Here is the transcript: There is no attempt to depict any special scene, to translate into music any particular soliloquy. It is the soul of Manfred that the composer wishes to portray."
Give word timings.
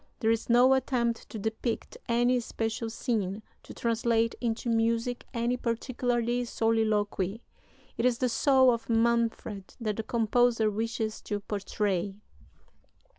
There 0.19 0.31
is 0.31 0.49
no 0.49 0.73
attempt 0.73 1.29
to 1.29 1.37
depict 1.37 1.95
any 2.09 2.39
special 2.39 2.89
scene, 2.89 3.43
to 3.61 3.71
translate 3.71 4.33
into 4.41 4.67
music 4.67 5.27
any 5.31 5.57
particular 5.57 6.23
soliloquy. 6.43 7.43
It 7.99 8.05
is 8.07 8.17
the 8.17 8.27
soul 8.27 8.71
of 8.73 8.89
Manfred 8.89 9.75
that 9.79 9.97
the 9.97 10.01
composer 10.01 10.71
wishes 10.71 11.21
to 11.25 11.39
portray." 11.39 12.15